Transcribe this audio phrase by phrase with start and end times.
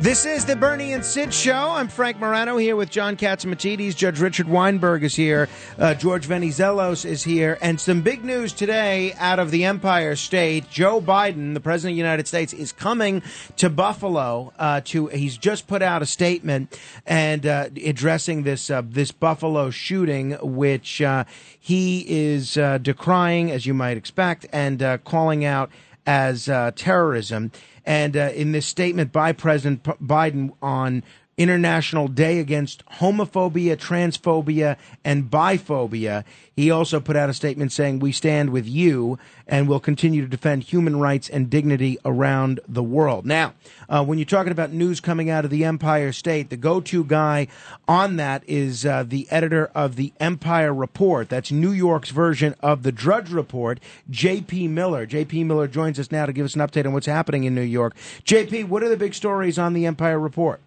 [0.00, 1.72] This is the Bernie and Sid Show.
[1.72, 3.94] I'm Frank Morano here with John Catsimatidis.
[3.94, 5.46] Judge Richard Weinberg is here.
[5.78, 7.58] Uh, George Venizelos is here.
[7.60, 10.70] And some big news today out of the Empire State.
[10.70, 13.22] Joe Biden, the President of the United States, is coming
[13.58, 14.54] to Buffalo.
[14.58, 19.68] Uh, to He's just put out a statement and uh, addressing this, uh, this Buffalo
[19.68, 21.24] shooting, which uh,
[21.58, 25.70] he is uh, decrying, as you might expect, and calling out
[26.06, 26.46] as
[26.76, 27.52] terrorism.
[27.84, 31.02] And uh, in this statement by President Biden on
[31.40, 36.22] International Day Against Homophobia, Transphobia, and Biphobia.
[36.54, 40.28] He also put out a statement saying, We stand with you and will continue to
[40.28, 43.24] defend human rights and dignity around the world.
[43.24, 43.54] Now,
[43.88, 47.04] uh, when you're talking about news coming out of the Empire State, the go to
[47.04, 47.48] guy
[47.88, 51.30] on that is uh, the editor of the Empire Report.
[51.30, 54.68] That's New York's version of the Drudge Report, J.P.
[54.68, 55.06] Miller.
[55.06, 55.44] J.P.
[55.44, 57.96] Miller joins us now to give us an update on what's happening in New York.
[58.24, 60.60] J.P., what are the big stories on the Empire Report?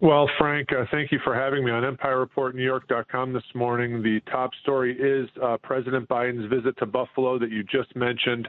[0.00, 4.00] Well, Frank, uh, thank you for having me on EmpireReportNewYork.com this morning.
[4.00, 8.48] The top story is uh, President Biden's visit to Buffalo that you just mentioned.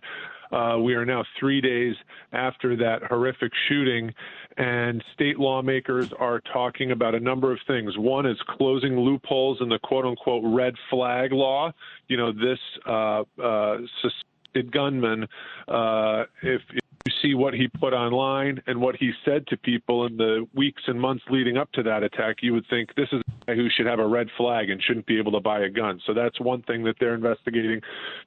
[0.52, 1.96] Uh, we are now three days
[2.34, 4.14] after that horrific shooting,
[4.58, 7.98] and state lawmakers are talking about a number of things.
[7.98, 11.72] One is closing loopholes in the quote unquote red flag law.
[12.10, 15.24] You know, this uh, uh, suspected gunman,
[15.68, 20.06] uh, if, if you see what he put online and what he said to people
[20.06, 23.22] in the weeks and months leading up to that attack, you would think this is
[23.22, 25.70] a guy who should have a red flag and shouldn't be able to buy a
[25.70, 26.02] gun.
[26.06, 27.82] So that's one thing that they're investigating.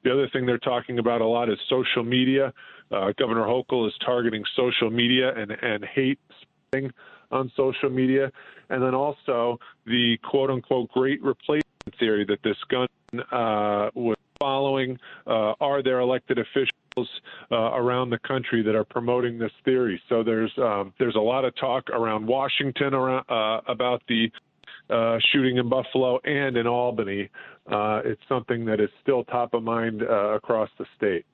[0.04, 2.52] The other thing they're talking about a lot is social media.
[2.90, 6.18] Uh, Governor Hochul is targeting social media and, and hate
[7.30, 8.30] on social media.
[8.70, 11.64] And then also the quote unquote great replacement
[11.98, 12.88] theory that this gun
[13.30, 14.98] uh, was following.
[15.26, 16.81] Uh, are there elected officials?
[16.96, 20.00] Uh, around the country that are promoting this theory.
[20.08, 24.30] So there's um, there's a lot of talk around Washington around, uh, about the
[24.90, 27.30] uh, shooting in Buffalo and in Albany.
[27.70, 31.24] Uh, it's something that is still top of mind uh, across the state.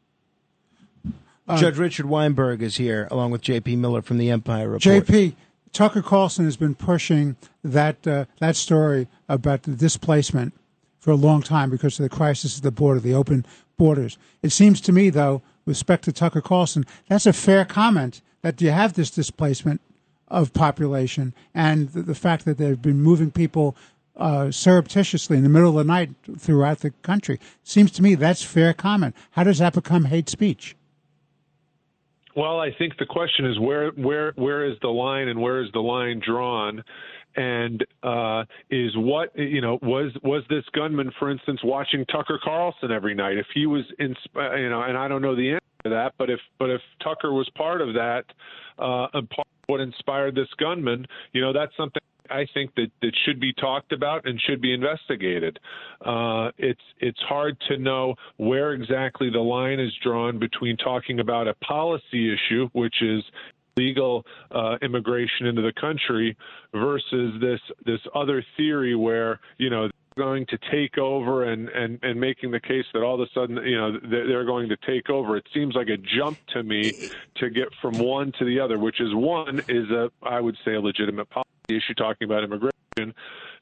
[1.57, 3.77] Judge Richard Weinberg is here, along with J.P.
[3.77, 4.83] Miller from the Empire Report.
[4.83, 5.37] J.P.
[5.73, 10.55] Tucker Carlson has been pushing that that story about the displacement
[11.01, 13.47] for a long time because of the crisis at the border, the open
[13.79, 14.19] borders.
[14.43, 18.61] It seems to me, though, with respect to Tucker Carlson, that's a fair comment that
[18.61, 19.81] you have this displacement
[20.29, 23.75] of population and the, the fact that they've been moving people
[24.17, 27.39] uh, surreptitiously in the middle of the night throughout the country.
[27.63, 29.15] Seems to me that's fair comment.
[29.31, 30.77] How does that become hate speech?
[32.35, 35.73] Well, I think the question is where where where is the line and where is
[35.73, 36.85] the line drawn?
[37.39, 42.91] And uh, is what you know was was this gunman, for instance, watching Tucker Carlson
[42.91, 43.39] every night?
[43.39, 46.31] If he was in, you know, and I don't know the answer to that, but
[46.31, 48.25] if but if Tucker was part of that,
[48.79, 52.03] uh, and part of what inspired this gunman, you know, that's something.
[52.31, 55.59] I think that, that should be talked about and should be investigated.
[56.05, 61.49] Uh, it's it's hard to know where exactly the line is drawn between talking about
[61.49, 63.23] a policy issue, which is
[63.79, 66.37] legal uh, immigration into the country
[66.73, 71.99] versus this this other theory where you know they're going to take over and, and,
[72.03, 75.09] and making the case that all of a sudden, you know, they're going to take
[75.11, 75.37] over.
[75.37, 76.93] It seems like a jump to me
[77.37, 80.75] to get from one to the other, which is one is a, I would say,
[80.75, 83.15] a legitimate policy issue talking about immigration.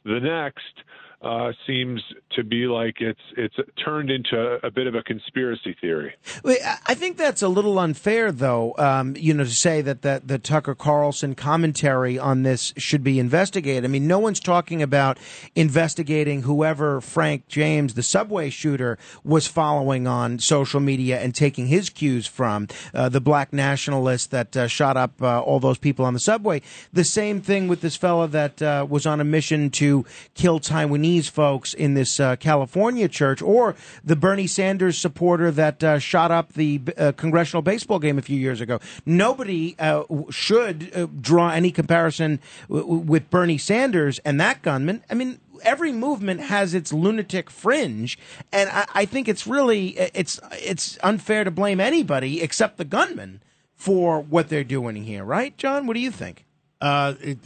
[0.05, 0.83] The next
[1.23, 6.15] uh, seems to be like it's it's turned into a bit of a conspiracy theory.
[6.45, 8.75] I think that's a little unfair, though.
[8.77, 13.19] Um, you know, to say that the, the Tucker Carlson commentary on this should be
[13.19, 13.85] investigated.
[13.85, 15.19] I mean, no one's talking about
[15.55, 21.89] investigating whoever Frank James, the subway shooter, was following on social media and taking his
[21.89, 26.13] cues from uh, the black nationalist that uh, shot up uh, all those people on
[26.13, 26.61] the subway.
[26.93, 30.05] The same thing with this fellow that uh, was on a mission to
[30.35, 35.85] kill Taiwanese Chinese folks in this uh, California church, or the Bernie Sanders supporter that
[35.85, 38.81] uh, shot up the uh, congressional baseball game a few years ago.
[39.07, 45.05] Nobody uh, should uh, draw any comparison w- with Bernie Sanders and that gunman.
[45.09, 48.19] I mean, every movement has its lunatic fringe,
[48.53, 53.45] and I, I, think it's really it's it's unfair to blame anybody except the gunman
[53.77, 55.87] for what they're doing here, right, John?
[55.87, 56.45] What do you think?
[56.81, 57.39] Uh, it,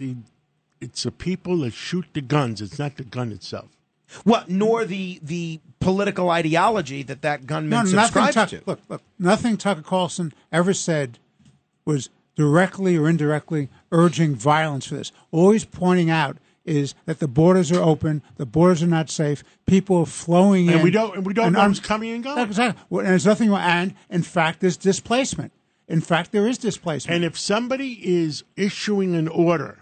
[0.81, 2.61] it's the people that shoot the guns.
[2.61, 3.69] It's not the gun itself.
[4.25, 8.65] Well, nor the the political ideology that that gunman no, subscribes nothing, to.
[8.67, 11.19] Look, look, nothing Tucker Carlson ever said
[11.85, 15.13] was directly or indirectly urging violence for this.
[15.31, 19.99] Always pointing out is that the borders are open, the borders are not safe, people
[19.99, 22.39] are flowing and in, we don't, and we don't and know who's coming and going.
[22.39, 22.99] Exactly.
[22.99, 23.53] And there's nothing.
[23.53, 25.53] And in fact, there's displacement.
[25.89, 27.15] in fact, there is displacement.
[27.15, 29.80] And if somebody is issuing an order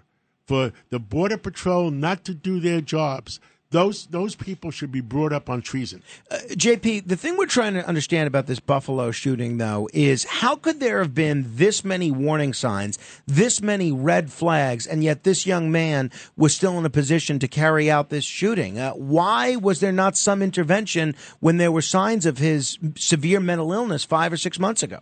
[0.48, 3.38] for the Border Patrol not to do their jobs,
[3.70, 6.02] those those people should be brought up on treason.
[6.30, 10.56] Uh, JP, the thing we're trying to understand about this Buffalo shooting, though, is how
[10.56, 15.46] could there have been this many warning signs, this many red flags, and yet this
[15.46, 18.78] young man was still in a position to carry out this shooting?
[18.78, 23.70] Uh, why was there not some intervention when there were signs of his severe mental
[23.72, 25.00] illness five or six months ago?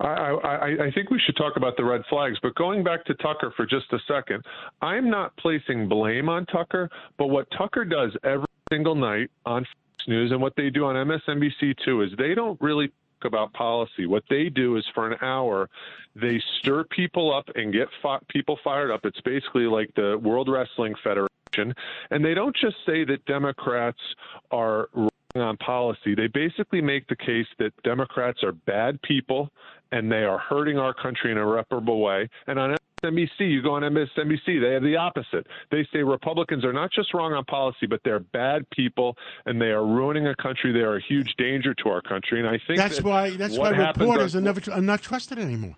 [0.00, 3.14] I, I, I think we should talk about the red flags, but going back to
[3.14, 4.44] Tucker for just a second,
[4.82, 10.08] I'm not placing blame on Tucker, but what Tucker does every single night on Fox
[10.08, 14.06] News and what they do on MSNBC too is they don't really talk about policy.
[14.06, 15.68] What they do is for an hour,
[16.14, 17.88] they stir people up and get
[18.28, 19.00] people fired up.
[19.04, 21.74] It's basically like the World Wrestling Federation,
[22.10, 24.00] and they don't just say that Democrats
[24.50, 26.14] are wrong on policy.
[26.14, 29.50] They basically make the case that Democrats are bad people
[29.92, 32.28] and they are hurting our country in a irreparable way.
[32.46, 35.46] And on MSNBC, you go on MSNBC, they have the opposite.
[35.70, 39.66] They say Republicans are not just wrong on policy, but they're bad people and they
[39.66, 40.72] are ruining a country.
[40.72, 42.40] They are a huge danger to our country.
[42.40, 45.76] And I think that's that why that's why reporters are never are not trusted anymore.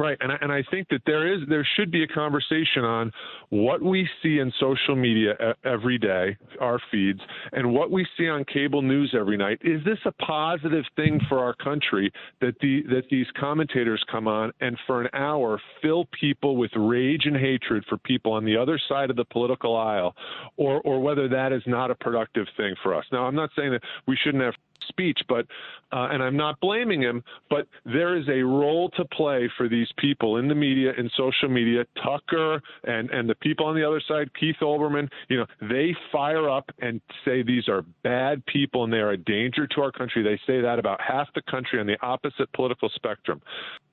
[0.00, 3.12] Right, and I, and I think that there is there should be a conversation on
[3.50, 7.20] what we see in social media every day, our feeds,
[7.52, 9.58] and what we see on cable news every night.
[9.60, 12.10] Is this a positive thing for our country
[12.40, 17.26] that the that these commentators come on and for an hour fill people with rage
[17.26, 20.14] and hatred for people on the other side of the political aisle,
[20.56, 23.04] or or whether that is not a productive thing for us?
[23.12, 24.54] Now, I'm not saying that we shouldn't have
[24.90, 25.46] speech, but
[25.92, 29.88] uh, and I'm not blaming him, but there is a role to play for these
[29.98, 31.84] people in the media, in social media.
[32.02, 36.50] Tucker and and the people on the other side, Keith Olbermann, you know, they fire
[36.50, 40.22] up and say these are bad people and they are a danger to our country.
[40.22, 43.40] They say that about half the country on the opposite political spectrum.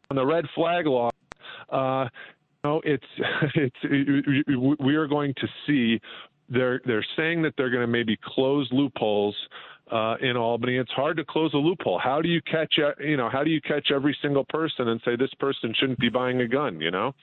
[0.09, 1.09] On the red flag law.
[1.69, 2.07] Uh,
[2.63, 3.03] no, it's
[3.55, 5.99] it's we are going to see
[6.49, 9.35] they're they're saying that they're going to maybe close loopholes
[9.91, 10.77] uh, in Albany.
[10.77, 11.99] It's hard to close a loophole.
[11.99, 15.15] How do you catch, you know, how do you catch every single person and say
[15.15, 16.81] this person shouldn't be buying a gun?
[16.81, 17.13] You know.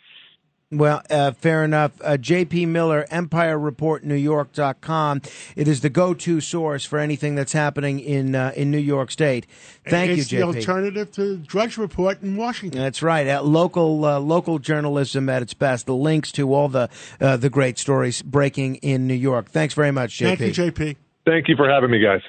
[0.70, 1.93] Well, uh, fair enough.
[2.02, 2.66] Uh, J.P.
[2.66, 5.22] Miller, Empire Report, New York.com.
[5.56, 9.46] It is the go-to source for anything that's happening in uh, in New York State.
[9.87, 10.58] Thank it's you, J.P.
[10.58, 12.81] It's the alternative to Drudge Report in Washington.
[12.81, 13.28] That's right.
[13.28, 15.87] Uh, local uh, local journalism at its best.
[15.87, 16.88] The links to all the
[17.20, 19.50] uh, the great stories breaking in New York.
[19.50, 20.37] Thanks very much, J.P.
[20.37, 20.96] Thank you, J.P.
[21.26, 22.21] Thank you for having me, guys.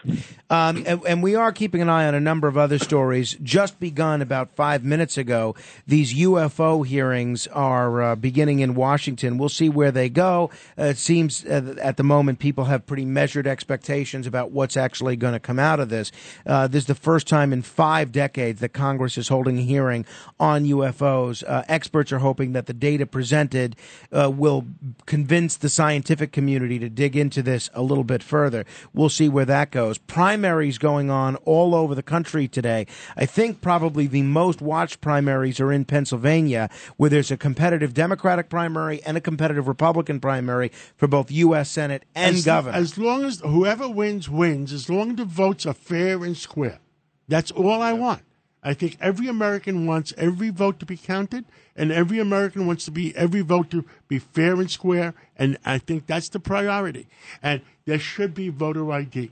[0.50, 3.36] Um, and, and, we are keeping an eye on a number of other stories.
[3.44, 5.54] Just begun about five minutes ago.
[5.86, 9.38] These UFO hearings are uh, beginning in Washington.
[9.38, 10.52] We'll see where they go.
[10.78, 15.18] Uh, it seems uh, at the moment people have pretty measured expectations about what's actually
[15.18, 16.12] going to come out of this.
[16.46, 20.06] Uh, this is the first time in five decades that Congress is holding a hearing
[20.40, 21.44] on UFOs.
[21.46, 23.76] Uh, experts are hoping that the data presented
[24.14, 24.66] uh, will
[25.06, 28.64] convince the scientific community to dig into this a little bit further.
[28.94, 29.98] We'll see where that goes.
[29.98, 32.88] Primaries going on all over the country today.
[33.16, 38.50] I think probably the most watched primaries are in Pennsylvania, where there's a competitive Democratic
[38.50, 41.70] primary and a competitive Republican primary for both U.S.
[41.70, 42.78] Senate and as, governor.
[42.78, 46.80] As long as whoever wins, wins, as long as the votes are fair and square.
[47.28, 48.22] That's all I want.
[48.66, 51.46] I think every American wants every vote to be counted,
[51.76, 55.78] and every American wants to be every vote to be fair and square, and I
[55.78, 57.06] think that's the priority.
[57.44, 59.30] And there should be voter ID.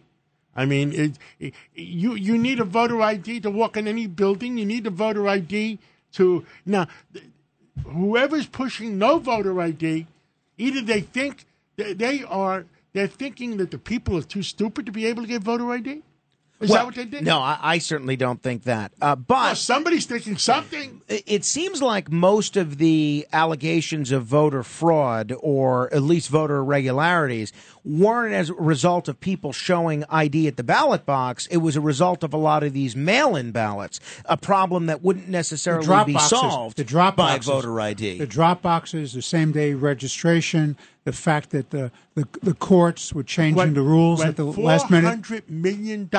[0.55, 4.55] I mean, it, it, you you need a voter ID to walk in any building.
[4.59, 5.79] You need a voter ID
[6.13, 6.87] to now.
[7.87, 10.05] Whoever's pushing no voter ID,
[10.59, 15.07] either they think they are they're thinking that the people are too stupid to be
[15.07, 16.03] able to get voter ID,
[16.63, 17.23] is well, that what they did?
[17.23, 18.93] No, I, I certainly don't think that.
[19.01, 21.01] Uh, but well, somebody's thinking something.
[21.07, 27.53] It seems like most of the allegations of voter fraud, or at least voter irregularities,
[27.83, 31.47] weren't as a result of people showing ID at the ballot box.
[31.47, 35.27] It was a result of a lot of these mail-in ballots, a problem that wouldn't
[35.27, 38.19] necessarily be boxes, solved the drop by boxes, voter ID.
[38.19, 43.57] The drop boxes, the same-day registration, the fact that the the, the courts were changing
[43.57, 45.21] When- the rules at the last minute.
[45.21, 46.09] $400 million.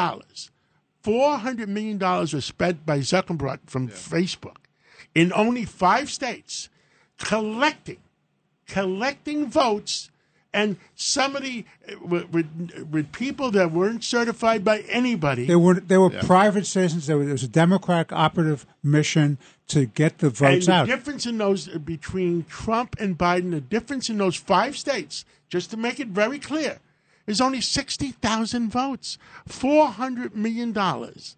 [1.02, 4.56] Four hundred million dollars was spent by Zuckerberg from Facebook
[5.14, 6.70] in only five states,
[7.18, 7.98] collecting,
[8.66, 10.10] collecting votes,
[10.54, 15.44] and somebody uh, with, with, with people that weren't certified by anybody.
[15.44, 17.06] They were they were private citizens.
[17.06, 19.36] There was, there was a Democratic operative mission
[19.68, 20.86] to get the and votes the out.
[20.86, 25.70] difference in those uh, between Trump and Biden, the difference in those five states, just
[25.70, 26.78] to make it very clear,
[27.26, 29.18] is only sixty thousand votes.
[29.46, 31.36] Four hundred million dollars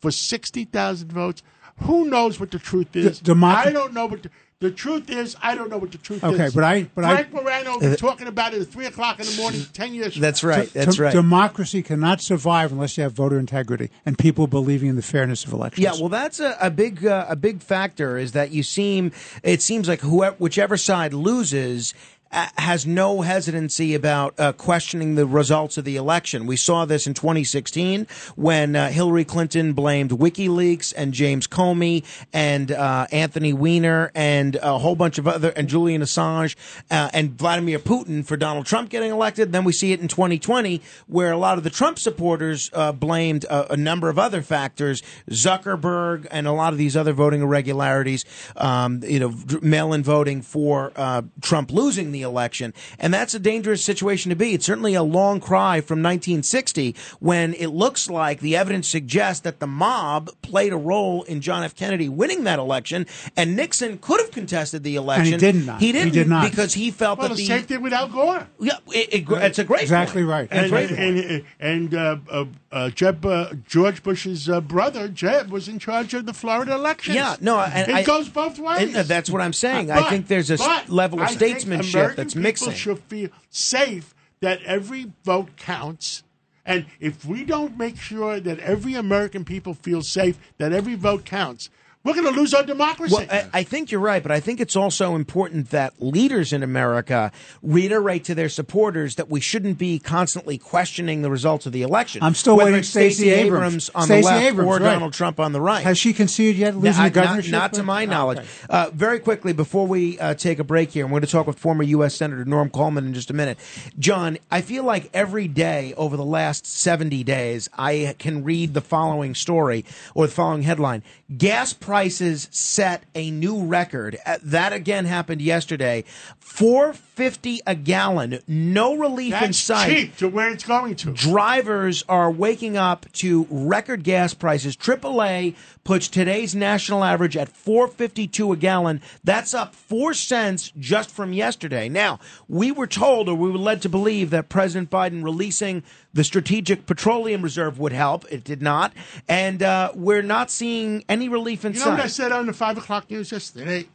[0.00, 1.42] for 60,000 votes.
[1.82, 3.20] Who knows what the truth is?
[3.20, 4.30] D- I don't know what the,
[4.60, 5.36] the truth is.
[5.40, 6.40] I don't know what the truth Okay, is.
[6.40, 9.26] Okay, but I- but I- Frank Morano been talking about it at 3 o'clock in
[9.26, 10.48] the morning 10 years That's now.
[10.50, 10.72] right.
[10.72, 11.12] That's Dem- right.
[11.12, 15.52] Democracy cannot survive unless you have voter integrity and people believing in the fairness of
[15.52, 15.84] elections.
[15.84, 19.12] Yeah, well, that's a, a big uh, a big factor is that you seem
[19.44, 21.94] it seems like whoever whichever side loses.
[22.30, 26.46] Uh, has no hesitancy about uh, questioning the results of the election.
[26.46, 28.06] We saw this in 2016
[28.36, 34.76] when uh, Hillary Clinton blamed WikiLeaks and James Comey and uh, Anthony Weiner and a
[34.76, 36.54] whole bunch of other and Julian Assange
[36.90, 39.52] uh, and Vladimir Putin for Donald Trump getting elected.
[39.52, 43.44] Then we see it in 2020 where a lot of the Trump supporters uh, blamed
[43.44, 48.26] a, a number of other factors, Zuckerberg and a lot of these other voting irregularities,
[48.56, 50.92] um, you know, mail-in voting for
[51.40, 54.54] Trump losing the election, and that's a dangerous situation to be.
[54.54, 59.60] It's certainly a long cry from 1960 when it looks like the evidence suggests that
[59.60, 61.74] the mob played a role in John F.
[61.74, 63.06] Kennedy winning that election,
[63.36, 65.32] and Nixon could have contested the election.
[65.32, 65.80] He did not.
[65.80, 66.50] He He didn't did not.
[66.50, 68.46] because he felt Well, that the the same thing with Al Gore.
[68.60, 70.30] yeah, it, it, it's a great Exactly point.
[70.30, 70.48] right.
[70.50, 71.44] It's a And, great and, point.
[71.60, 76.26] and, uh, uh, uh, Jeb, uh, George Bush's uh, brother, Jeb, was in charge of
[76.26, 77.14] the Florida elections.
[77.16, 78.94] Yeah, no, and it I- goes both ways.
[78.94, 79.90] and that's what I'm saying.
[79.90, 80.58] I But- think there's a
[80.88, 82.72] level of I statesmanship that's people mixing.
[82.74, 86.22] should feel safe that every vote counts.
[86.66, 91.24] And if we don't make sure that every American people feel safe, that every vote
[91.24, 91.70] counts,
[92.08, 93.14] we're going to lose our democracy.
[93.14, 96.62] Well, I, I think you're right, but I think it's also important that leaders in
[96.62, 97.30] America
[97.62, 102.22] reiterate to their supporters that we shouldn't be constantly questioning the results of the election.
[102.22, 103.90] I'm still Whether waiting it's Stacey Abrams.
[103.94, 104.92] on Stacey the left Abrams, or right.
[104.94, 105.84] Donald Trump on the right.
[105.84, 107.52] Has she conceded yet losing I- the governorship?
[107.52, 108.38] Not, not to my Oh, knowledge.
[108.38, 108.48] okay.
[108.70, 111.58] Uh, very quickly, before we uh, take a break here, I'm going to talk with
[111.58, 112.14] former U.S.
[112.14, 113.58] Senator Norm Coleman in just a minute.
[113.98, 118.80] John, I feel like every day over the last 70 days, I can read the
[118.80, 119.84] following story
[120.14, 121.02] or the following headline
[121.36, 124.16] Gas prices set a new record.
[124.24, 126.04] Uh, That again happened yesterday.
[126.38, 128.40] 450 a gallon.
[128.46, 131.12] No relief in sight cheap to where it's going to.
[131.12, 134.76] drivers are waking up to record gas prices.
[134.76, 139.00] AAA puts today's national average at 4.52 a gallon.
[139.24, 141.88] That's up 4 cents just from yesterday.
[141.88, 146.24] Now, we were told or we were led to believe that President Biden releasing the
[146.24, 148.24] strategic petroleum reserve would help.
[148.30, 148.92] It did not.
[149.28, 152.52] And uh, we're not seeing any relief in You know what I said on the
[152.52, 153.88] five o'clock news yesterday?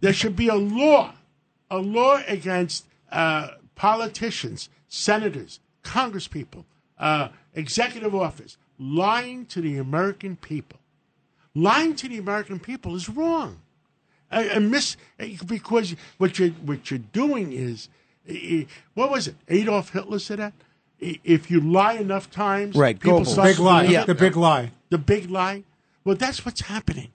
[0.00, 1.14] There should be a law,
[1.70, 6.64] a law against uh, politicians, senators, congresspeople,
[6.98, 10.78] uh, executive office lying to the American people.
[11.54, 13.60] Lying to the American people is wrong.
[14.30, 14.96] And and miss
[15.46, 17.88] because what you what you're doing is,
[18.94, 19.36] what was it?
[19.48, 20.52] Adolf Hitler said that.
[21.04, 23.26] I- If you lie enough times, Right, people Goebbels.
[23.28, 23.84] start Big lie.
[23.84, 24.04] Yeah.
[24.04, 24.70] The big lie.
[24.90, 25.64] the big lie.
[26.04, 27.10] Well, that's what's happening,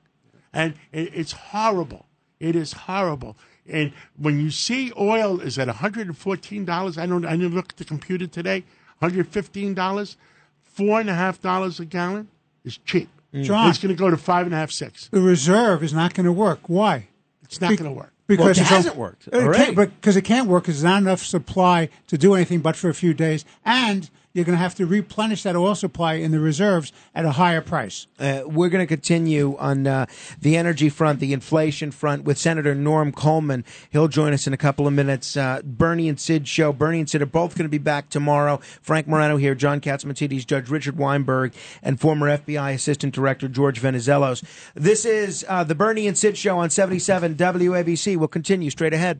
[0.54, 2.06] and it's horrible.
[2.40, 3.38] It is horrible.
[3.68, 7.26] And when you see oil is at one hundred and fourteen dollars, I don't.
[7.26, 8.64] I didn't look at the computer today.
[9.00, 10.18] One hundred fifteen dollars,
[10.64, 12.30] four and a half dollars a gallon
[12.64, 13.10] is cheap.
[13.34, 13.70] John.
[13.70, 15.08] It's going to go to five and a half, six.
[15.10, 16.62] The reserve is not going to work.
[16.68, 17.10] Why?
[17.44, 18.12] It's not Be- going to work.
[18.38, 19.64] Because it hasn't o- worked It already.
[19.66, 22.76] can't, but because it can't work, because there's not enough supply to do anything but
[22.78, 24.10] for a few days, and
[24.40, 27.60] you're going to have to replenish that oil supply in the reserves at a higher
[27.60, 28.08] price.
[28.18, 30.06] Uh, we're going to continue on uh,
[30.40, 33.66] the energy front, the inflation front, with Senator Norm Coleman.
[33.90, 35.36] He'll join us in a couple of minutes.
[35.36, 36.72] Uh, Bernie and Sid show.
[36.72, 38.62] Bernie and Sid are both going to be back tomorrow.
[38.82, 41.54] Frank Morano here, John Catsimatidis, Judge Richard Weinberg,
[41.84, 44.42] and former FBI Assistant Director George Venizelos.
[44.74, 48.16] This is uh, the Bernie and Sid show on 77 WABC.
[48.16, 49.20] We'll continue straight ahead.